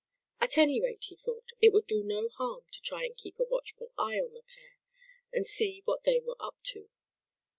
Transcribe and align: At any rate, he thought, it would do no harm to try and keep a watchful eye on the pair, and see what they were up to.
At 0.39 0.57
any 0.57 0.81
rate, 0.81 1.03
he 1.09 1.15
thought, 1.15 1.51
it 1.61 1.71
would 1.73 1.85
do 1.85 2.01
no 2.01 2.27
harm 2.29 2.63
to 2.71 2.81
try 2.81 3.03
and 3.05 3.15
keep 3.15 3.39
a 3.39 3.43
watchful 3.43 3.91
eye 3.99 4.17
on 4.19 4.33
the 4.33 4.41
pair, 4.41 4.75
and 5.31 5.45
see 5.45 5.83
what 5.85 6.05
they 6.05 6.19
were 6.19 6.37
up 6.39 6.55
to. 6.73 6.89